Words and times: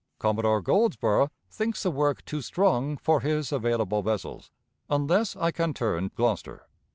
Commodore 0.17 0.63
Goldsborough 0.63 1.29
thinks 1.51 1.83
the 1.83 1.91
work 1.91 2.25
too 2.25 2.41
strong 2.41 2.97
for 2.97 3.21
his 3.21 3.51
available 3.51 4.01
vessels, 4.01 4.49
unless 4.89 5.35
I 5.35 5.51
can 5.51 5.75
turn 5.75 6.09
Gloucester." 6.15 6.65